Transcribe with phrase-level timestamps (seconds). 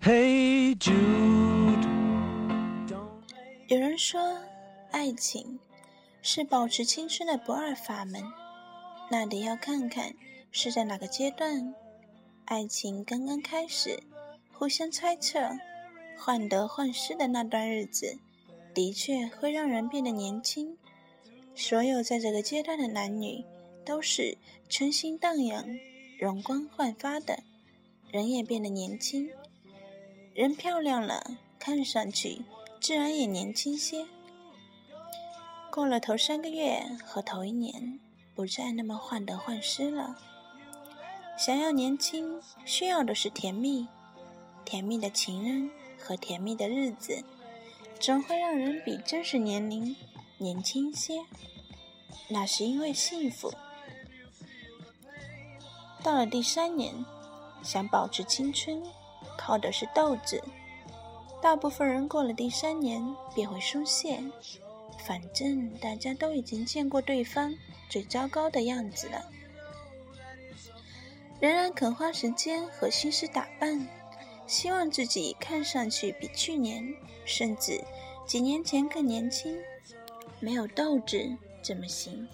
[0.00, 0.94] Hey Jude，
[3.66, 4.38] 有人说，
[4.92, 5.58] 爱情
[6.22, 8.22] 是保持青春的不二法门，
[9.10, 10.14] 那得要看看
[10.52, 11.74] 是在哪个阶段。
[12.44, 14.00] 爱情刚刚开始，
[14.52, 15.40] 互相猜测、
[16.16, 18.16] 患得患失的那段日子，
[18.72, 20.78] 的确会让人变得年轻。
[21.56, 23.44] 所有在这个阶段的男女，
[23.84, 25.66] 都是春心荡漾、
[26.20, 27.42] 容光焕发的，
[28.12, 29.28] 人也变得年轻。
[30.38, 31.20] 人漂亮了，
[31.58, 32.42] 看上去
[32.80, 34.06] 自然也年轻些。
[35.68, 37.98] 过了头三个月和头一年，
[38.36, 40.16] 不再那么患得患失了。
[41.36, 43.88] 想要年轻，需要的是甜蜜，
[44.64, 45.68] 甜蜜的情人
[45.98, 47.24] 和甜蜜的日子，
[47.98, 49.96] 总会让人比真实年龄
[50.36, 51.24] 年轻些。
[52.28, 53.52] 那是因为幸福。
[56.00, 56.94] 到了第三年，
[57.64, 58.80] 想保持青春，
[59.38, 60.42] 靠的是斗志。
[61.40, 63.00] 大部分人过了第三年
[63.34, 64.20] 便会松懈，
[64.98, 67.54] 反正大家都已经见过对方
[67.88, 69.24] 最糟糕的样子了，
[71.40, 73.86] 仍然肯花时间和心思打扮，
[74.48, 76.92] 希望自己看上去比去年
[77.24, 77.80] 甚至
[78.26, 79.56] 几年前更年轻。
[80.40, 82.28] 没有斗志怎么行？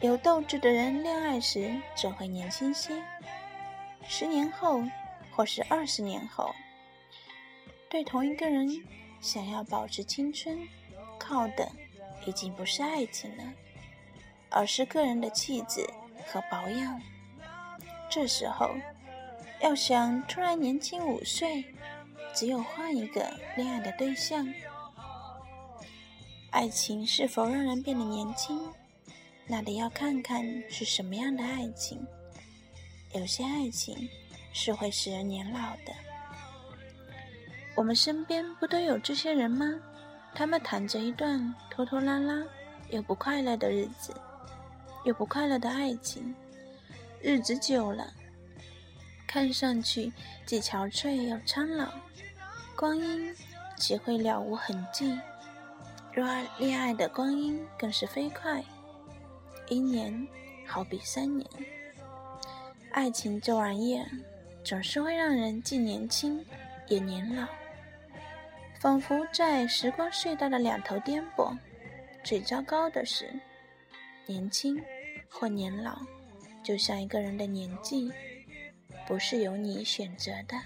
[0.00, 3.02] 有斗志的人，恋爱时总会年轻些。
[4.06, 4.82] 十年后，
[5.36, 6.54] 或是二十年后，
[7.90, 8.82] 对同一个人
[9.20, 10.66] 想要保持青春，
[11.18, 11.70] 靠的
[12.24, 13.44] 已经不是爱情了，
[14.48, 15.86] 而是个人的气质
[16.26, 17.02] 和保养。
[18.08, 18.70] 这时候，
[19.60, 21.62] 要想突然年轻五岁，
[22.34, 24.50] 只有换一个恋爱的对象。
[26.50, 28.58] 爱情是否让人变得年轻？
[29.46, 32.02] 那得要看看是什么样的爱情。
[33.12, 34.08] 有些爱情
[34.56, 35.92] 是会使人年老的。
[37.74, 39.66] 我们身边不都有这些人吗？
[40.34, 42.42] 他们谈着一段拖拖拉拉
[42.88, 44.14] 又不快乐的日子，
[45.04, 46.34] 又不快乐的爱情。
[47.20, 48.10] 日子久了，
[49.26, 50.10] 看上去
[50.46, 51.90] 既憔悴又苍老，
[52.74, 53.36] 光阴
[53.76, 55.18] 岂会了无痕迹。
[56.14, 56.26] 若
[56.58, 58.64] 恋爱的光阴更是飞快。
[59.68, 60.26] 一年
[60.66, 61.46] 好比三年，
[62.92, 64.06] 爱情这玩意儿
[64.66, 66.44] 总是会让人既年轻
[66.88, 67.46] 也年老，
[68.80, 71.56] 仿佛在时光隧道的两头颠簸。
[72.24, 73.32] 最糟糕的是，
[74.26, 74.76] 年轻
[75.30, 76.00] 或年老，
[76.64, 78.10] 就像一个人的年纪，
[79.06, 80.60] 不是由你选择的。